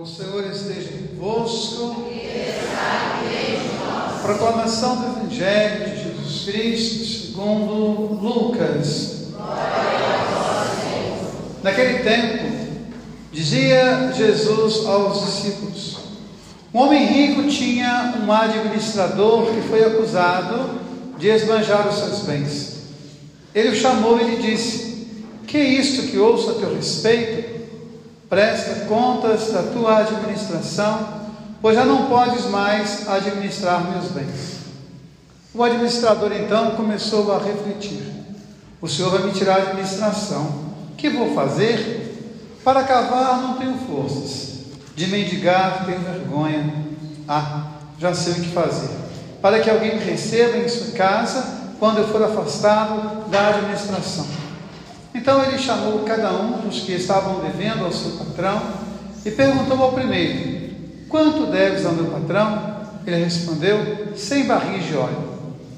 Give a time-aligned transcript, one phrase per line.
[0.00, 2.06] O Senhor esteja convosco.
[4.22, 9.26] Proclamação do Evangelho de Jesus Cristo segundo Lucas.
[11.62, 12.78] Naquele tempo,
[13.30, 15.98] dizia Jesus aos discípulos:
[16.72, 20.80] Um homem rico tinha um administrador que foi acusado
[21.18, 22.84] de esbanjar os seus bens.
[23.54, 25.08] Ele o chamou e lhe disse:
[25.46, 27.49] Que é isto que ouço a teu respeito?
[28.30, 31.08] Presta contas da tua administração,
[31.60, 34.60] pois já não podes mais administrar meus bens.
[35.52, 38.04] O administrador então começou a refletir:
[38.80, 40.44] O Senhor vai me tirar a administração.
[40.92, 42.06] O que vou fazer?
[42.62, 44.60] Para cavar não tenho forças,
[44.94, 46.72] de mendigar tenho vergonha.
[47.26, 48.90] Ah, já sei o que fazer.
[49.42, 54.26] Para que alguém me receba em sua casa quando eu for afastado da administração.
[55.14, 58.62] Então ele chamou cada um dos que estavam devendo ao seu patrão
[59.24, 60.70] e perguntou ao primeiro:
[61.08, 62.80] Quanto deves ao meu patrão?
[63.06, 65.30] Ele respondeu: Cem barris de óleo.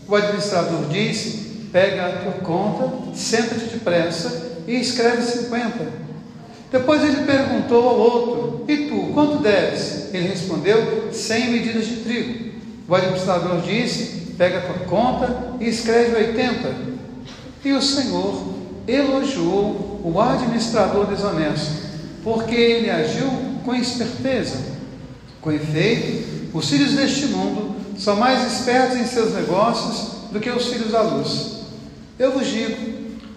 [0.07, 5.87] O administrador disse: Pega a tua conta, senta-te depressa e escreve cinquenta.
[6.71, 10.13] Depois ele perguntou ao outro: E tu, quanto deves?
[10.13, 12.53] Ele respondeu: Cem medidas de trigo.
[12.87, 16.75] O administrador disse: Pega a tua conta e escreve oitenta.
[17.65, 18.52] E o Senhor
[18.87, 21.73] elogiou o administrador desonesto,
[22.23, 23.29] porque ele agiu
[23.65, 24.59] com esperteza.
[25.41, 30.67] Com efeito, os filhos deste mundo são mais espertos em seus negócios do que os
[30.67, 31.63] filhos da luz.
[32.19, 32.77] Eu vos digo: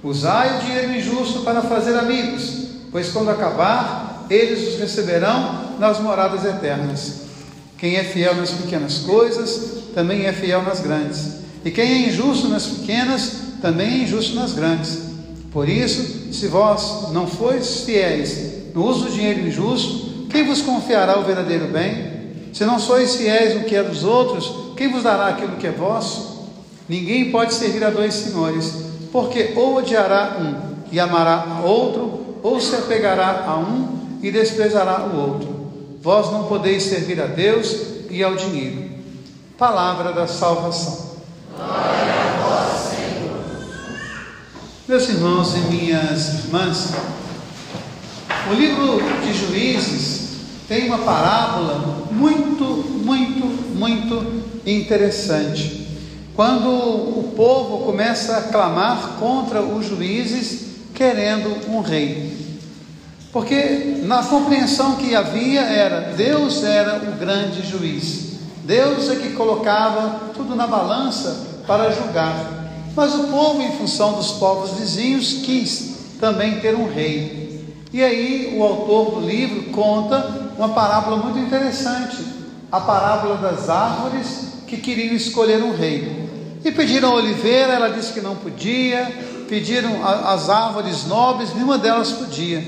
[0.04, 6.46] usai o dinheiro injusto para fazer amigos, pois quando acabar, eles os receberão nas moradas
[6.46, 7.26] eternas.
[7.78, 11.36] Quem é fiel nas pequenas coisas, também é fiel nas grandes.
[11.64, 15.15] E quem é injusto nas pequenas, também é injusto nas grandes.
[15.56, 21.18] Por isso, se vós não fois fiéis no uso do dinheiro injusto, quem vos confiará
[21.18, 22.50] o verdadeiro bem?
[22.52, 25.72] Se não sois fiéis no que é dos outros, quem vos dará aquilo que é
[25.72, 26.50] vosso?
[26.90, 28.74] Ninguém pode servir a dois senhores,
[29.14, 35.18] porque ou odiará um e amará outro, ou se apegará a um e desprezará o
[35.18, 35.72] outro.
[36.02, 37.78] Vós não podeis servir a Deus
[38.10, 38.90] e ao dinheiro.
[39.58, 41.16] Palavra da salvação.
[41.56, 41.95] Glória
[44.88, 46.94] meus irmãos e minhas irmãs,
[48.52, 50.30] o livro de Juízes
[50.68, 52.64] tem uma parábola muito,
[53.04, 55.88] muito, muito interessante.
[56.36, 62.36] Quando o povo começa a clamar contra os juízes, querendo um rei.
[63.32, 68.38] Porque na compreensão que havia era Deus era o grande juiz.
[68.64, 72.65] Deus é que colocava tudo na balança para julgar.
[72.96, 77.62] Mas o povo, em função dos povos vizinhos, quis também ter um rei.
[77.92, 82.18] E aí o autor do livro conta uma parábola muito interessante,
[82.72, 86.26] a parábola das árvores que queriam escolher um rei.
[86.64, 89.14] E pediram a oliveira, ela disse que não podia,
[89.48, 92.64] pediram as árvores nobres, nenhuma delas podia.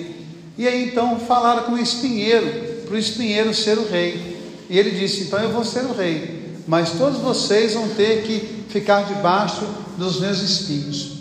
[0.57, 4.37] E aí então falaram com o espinheiro, para o espinheiro ser o rei.
[4.69, 8.65] E ele disse: Então eu vou ser o rei, mas todos vocês vão ter que
[8.69, 9.65] ficar debaixo
[9.97, 11.17] dos meus espinhos.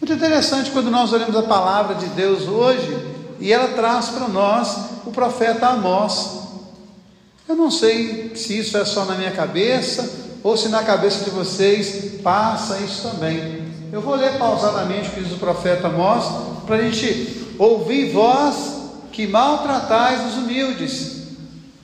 [0.00, 2.96] Muito interessante quando nós olhamos a palavra de Deus hoje
[3.40, 4.76] e ela traz para nós
[5.06, 6.42] o profeta Amós.
[7.48, 11.30] Eu não sei se isso é só na minha cabeça ou se na cabeça de
[11.30, 13.64] vocês passa isso também.
[13.92, 16.24] Eu vou ler pausadamente o que diz o profeta Amós
[16.66, 21.22] para a gente ouvir vós que maltratais os humildes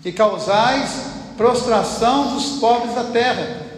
[0.04, 0.90] e causais
[1.36, 3.70] prostração dos pobres da terra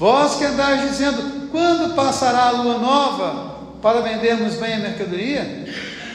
[0.00, 5.66] Vós que andais dizendo, quando passará a lua nova para vendermos bem a mercadoria?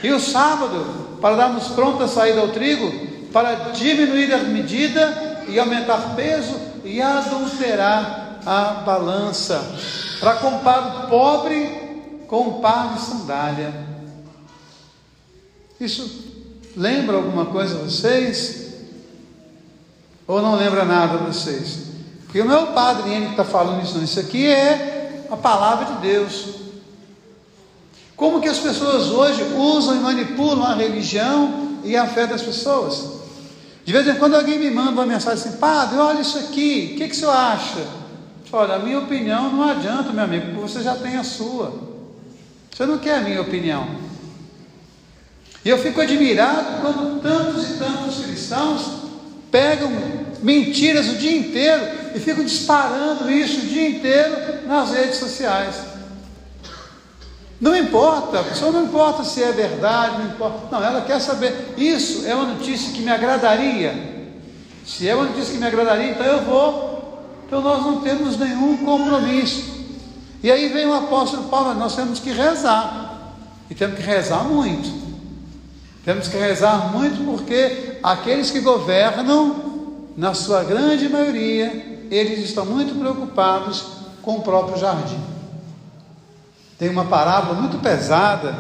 [0.04, 2.92] E o sábado, para darmos pronta saída ao trigo,
[3.32, 9.62] para diminuir a medida e aumentar peso e adulterar a balança,
[10.20, 13.74] para comprar o pobre com um par de sandália.
[15.80, 16.34] Isso
[16.76, 18.66] lembra alguma coisa a vocês?
[20.28, 21.86] Ou não lembra nada a vocês?
[22.26, 24.04] Porque não é o padre que está falando isso, não.
[24.04, 24.95] Isso aqui é
[25.30, 26.46] a palavra de Deus.
[28.16, 33.16] Como que as pessoas hoje usam e manipulam a religião e a fé das pessoas?
[33.84, 36.98] De vez em quando alguém me manda uma mensagem assim, padre, olha isso aqui, o
[36.98, 37.86] que, que o senhor acha?
[38.52, 41.74] Olha, a minha opinião não adianta, meu amigo, porque você já tem a sua.
[42.74, 43.88] Você não quer a minha opinião.
[45.64, 48.82] E eu fico admirado quando tantos e tantos cristãos
[49.52, 49.92] pegam
[50.42, 55.76] mentiras o dia inteiro e ficam disparando isso o dia inteiro nas redes sociais.
[57.60, 60.60] Não importa, a pessoa não importa se é verdade, não importa.
[60.72, 61.74] Não, ela quer saber.
[61.78, 64.16] Isso é uma notícia que me agradaria.
[64.86, 67.22] Se é uma notícia que me agradaria, então eu vou.
[67.46, 69.76] Então nós não temos nenhum compromisso.
[70.42, 73.34] E aí vem o apóstolo Paulo, nós temos que rezar.
[73.70, 74.90] E temos que rezar muito.
[76.06, 82.98] Temos que rezar muito porque aqueles que governam, na sua grande maioria, eles estão muito
[83.00, 83.84] preocupados
[84.22, 85.20] com o próprio jardim.
[86.78, 88.56] Tem uma parábola muito pesada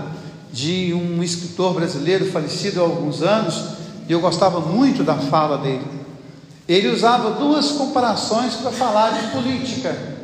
[0.51, 3.75] de um escritor brasileiro falecido há alguns anos,
[4.07, 5.85] e eu gostava muito da fala dele.
[6.67, 10.15] Ele usava duas comparações para falar de política.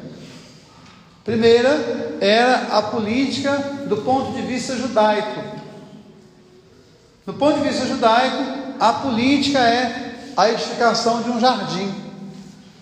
[1.24, 3.58] Primeira era a política
[3.88, 5.42] do ponto de vista judaico.
[7.26, 8.44] Do ponto de vista judaico,
[8.80, 11.94] a política é a edificação de um jardim.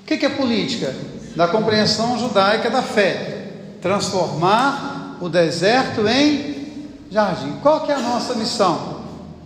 [0.10, 0.96] O que é política?
[1.36, 3.52] Da compreensão judaica da fé.
[3.80, 7.58] Transformar o deserto em jardim.
[7.62, 9.02] Qual que é a nossa missão?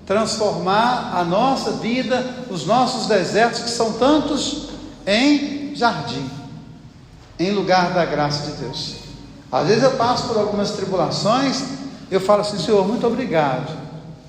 [0.06, 4.69] Transformar a nossa vida, os nossos desertos, que são tantos,
[5.06, 6.30] em jardim,
[7.38, 8.95] em lugar da graça de Deus.
[9.51, 11.62] Às vezes eu passo por algumas tribulações,
[12.10, 13.77] eu falo assim, Senhor, muito obrigado,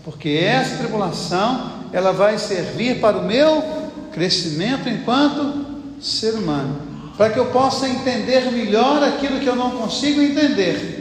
[0.05, 3.63] porque essa tribulação ela vai servir para o meu
[4.13, 5.64] crescimento enquanto
[6.05, 6.81] ser humano,
[7.17, 10.95] para que eu possa entender melhor aquilo que eu não consigo entender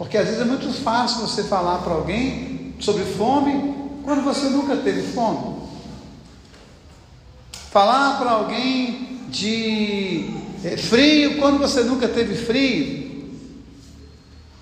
[0.00, 4.74] porque às vezes é muito fácil você falar para alguém sobre fome quando você nunca
[4.74, 5.56] teve fome.
[7.70, 10.24] Falar para alguém de
[10.64, 13.28] eh, frio quando você nunca teve frio.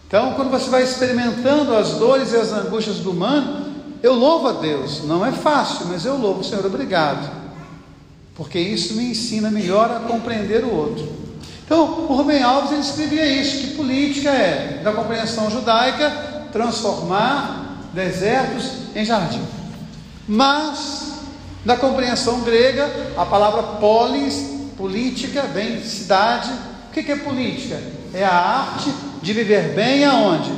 [0.08, 4.52] Então, quando você vai experimentando as dores e as angústias do humano, eu louvo a
[4.54, 5.04] Deus.
[5.04, 7.30] Não é fácil, mas eu louvo, Senhor, obrigado.
[8.38, 11.06] Porque isso me ensina melhor a compreender o outro.
[11.64, 16.08] Então, o Rubem Alves ele escrevia isso, que política é, da compreensão judaica,
[16.52, 19.42] transformar desertos em jardim.
[20.26, 21.14] Mas,
[21.64, 26.50] da compreensão grega, a palavra polis, política, de cidade.
[26.88, 27.82] O que é política?
[28.14, 28.90] É a arte
[29.20, 30.52] de viver bem aonde?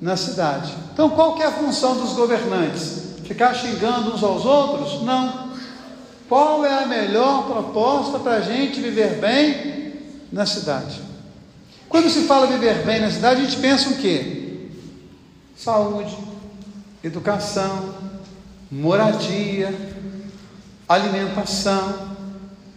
[0.00, 0.72] Na cidade.
[0.92, 3.14] Então, qual que é a função dos governantes?
[3.24, 5.02] Ficar xingando uns aos outros?
[5.02, 5.47] Não.
[6.28, 9.78] Qual é a melhor proposta para a gente viver bem
[10.32, 11.00] na cidade.
[11.88, 14.68] Quando se fala viver bem na cidade, a gente pensa o quê?
[15.56, 16.16] Saúde,
[17.02, 17.94] educação,
[18.70, 19.74] moradia,
[20.88, 22.16] alimentação,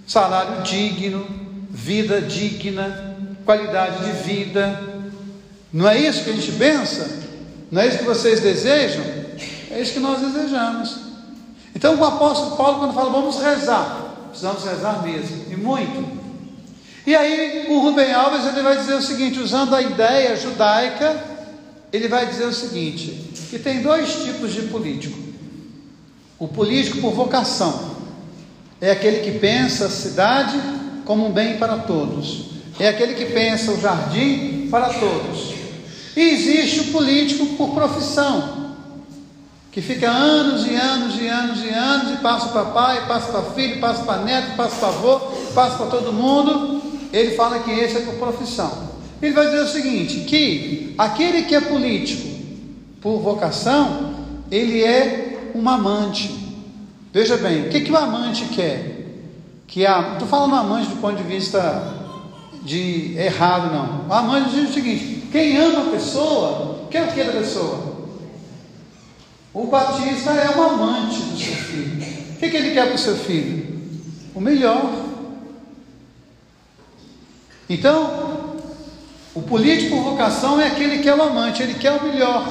[0.08, 1.28] salário digno,
[1.70, 4.82] vida digna, qualidade de vida.
[5.72, 7.20] Não é isso que a gente pensa?
[7.70, 9.04] Não é isso que vocês desejam?
[9.70, 11.11] É isso que nós desejamos.
[11.76, 16.22] Então o apóstolo Paulo, quando fala vamos rezar, precisamos rezar mesmo, e muito.
[17.06, 21.24] E aí o Rubem Alves ele vai dizer o seguinte, usando a ideia judaica,
[21.92, 25.18] ele vai dizer o seguinte, que tem dois tipos de político.
[26.38, 27.92] O político por vocação
[28.80, 30.60] é aquele que pensa a cidade
[31.06, 32.52] como um bem para todos.
[32.80, 35.54] É aquele que pensa o jardim para todos.
[36.16, 38.61] E existe o político por profissão,
[39.72, 43.42] que fica anos e anos e anos e anos e passa para pai, passa para
[43.52, 45.20] filho, passa para neto, passa para avô,
[45.54, 46.82] passa para todo mundo
[47.14, 48.90] ele fala que esse é por profissão.
[49.22, 52.30] Ele vai dizer o seguinte: que aquele que é político
[53.02, 54.14] por vocação,
[54.50, 56.40] ele é um amante.
[57.14, 59.00] Veja bem, o que, que o amante quer?
[59.68, 61.94] Que a, estou falando amante do ponto de vista
[62.64, 64.08] de errado, não.
[64.10, 67.92] O amante diz o seguinte: quem ama a pessoa, quer o que da pessoa?
[69.54, 72.02] O batista é um amante do seu filho.
[72.34, 73.82] O que, que ele quer para o seu filho?
[74.34, 74.90] O melhor.
[77.70, 78.56] Então,
[79.34, 82.46] o político por vocação é aquele que é o amante, ele quer o melhor.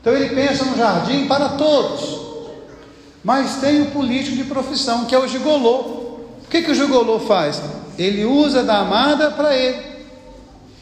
[0.00, 2.20] Então ele pensa no jardim para todos.
[3.22, 5.78] Mas tem o político de profissão, que é o gigolô.
[6.44, 7.62] O que, que o gigolô faz?
[7.98, 9.90] Ele usa da amada para ele.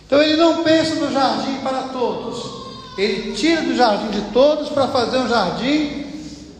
[0.06, 2.57] Então ele não pensa no jardim para todos.
[2.98, 6.04] Ele tira do jardim de todos para fazer um jardim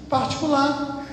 [0.08, 1.04] particular.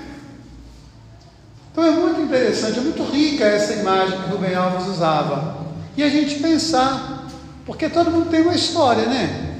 [1.71, 5.65] Então é muito interessante, é muito rica essa imagem que Rubem Alves usava.
[5.97, 7.27] E a gente pensar,
[7.65, 9.55] porque todo mundo tem uma história, né?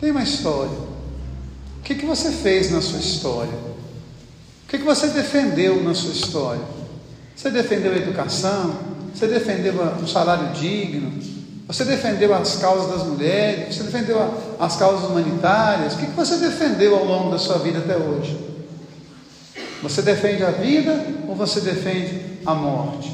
[0.00, 0.78] Tem uma história.
[1.78, 3.52] O que, que você fez na sua história?
[4.64, 6.62] O que, que você defendeu na sua história?
[7.34, 8.76] Você defendeu a educação?
[9.12, 11.37] Você defendeu um salário digno?
[11.68, 13.76] Você defendeu as causas das mulheres?
[13.76, 14.18] Você defendeu
[14.58, 15.92] as causas humanitárias?
[15.92, 18.38] O que, você defendeu ao longo da sua vida até hoje?
[19.82, 23.12] Você defende a vida ou você defende a morte?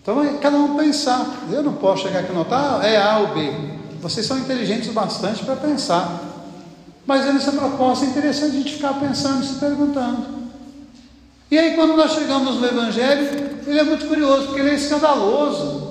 [0.00, 1.48] Então é cada um pensar.
[1.50, 3.52] Eu não posso chegar aqui e notar, é A ou B.
[4.00, 6.22] vocês são inteligentes bastante para pensar.
[7.04, 10.38] Mas essa proposta é interessante a gente ficar pensando e se perguntando.
[11.50, 15.87] E aí, quando nós chegamos no Evangelho, ele é muito curioso, porque ele é escandaloso.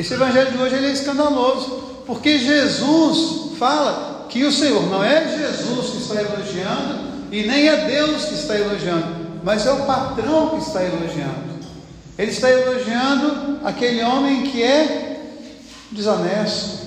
[0.00, 5.36] Esse Evangelho de hoje ele é escandaloso, porque Jesus fala que o Senhor não é
[5.36, 9.14] Jesus que está elogiando, e nem é Deus que está elogiando,
[9.44, 11.50] mas é o patrão que está elogiando.
[12.16, 15.20] Ele está elogiando aquele homem que é
[15.92, 16.78] desonesto.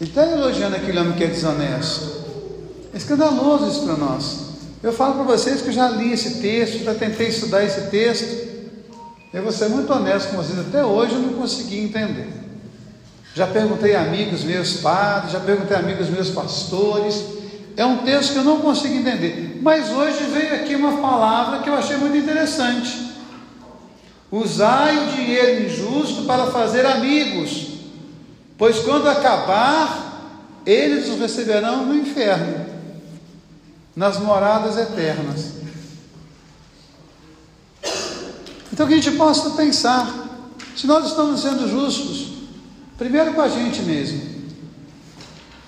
[0.00, 2.26] Ele está elogiando aquele homem que é desonesto.
[2.94, 4.38] É escandaloso isso para nós.
[4.84, 8.57] Eu falo para vocês que eu já li esse texto, já tentei estudar esse texto.
[9.32, 12.32] Eu vou ser muito honesto com vocês, até hoje eu não consegui entender.
[13.34, 17.24] Já perguntei a amigos meus padres, já perguntei a amigos meus pastores.
[17.76, 19.60] É um texto que eu não consigo entender.
[19.62, 23.12] Mas hoje veio aqui uma palavra que eu achei muito interessante.
[24.30, 27.68] Usai o dinheiro injusto para fazer amigos,
[28.56, 32.66] pois quando acabar, eles os receberão no inferno,
[33.94, 35.57] nas moradas eternas.
[38.78, 40.08] Então que a gente possa pensar,
[40.76, 42.28] se nós estamos sendo justos,
[42.96, 44.22] primeiro com a gente mesmo,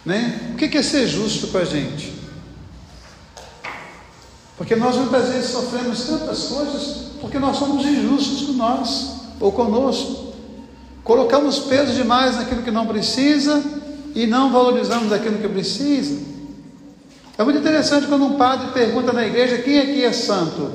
[0.07, 0.53] né?
[0.53, 2.15] O que é ser justo com a gente?
[4.57, 10.33] Porque nós muitas vezes sofremos tantas coisas porque nós somos injustos com nós ou conosco.
[11.03, 13.61] Colocamos peso demais naquilo que não precisa
[14.15, 16.17] e não valorizamos aquilo que precisa.
[17.37, 20.71] É muito interessante quando um padre pergunta na igreja quem aqui é santo.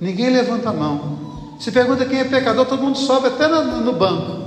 [0.00, 1.15] Ninguém levanta a mão.
[1.58, 4.46] Se pergunta quem é pecador, todo mundo sobe até no, banco.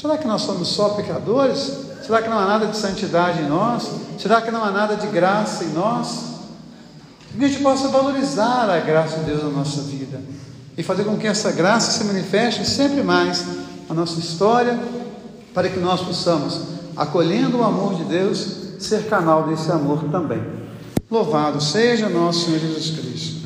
[0.00, 1.72] Será que nós somos só pecadores?
[2.04, 3.90] Será que não há nada de santidade em nós?
[4.18, 6.30] Será que não há nada de graça em nós?
[7.38, 10.20] que a gente possa valorizar a graça de Deus na nossa vida
[10.76, 13.44] e fazer com que essa graça se manifeste sempre mais
[13.88, 14.78] na nossa história,
[15.54, 16.60] para que nós possamos,
[16.96, 20.42] acolhendo o amor de Deus, ser canal desse amor também.
[21.10, 23.39] Louvado seja nosso Senhor Jesus Cristo.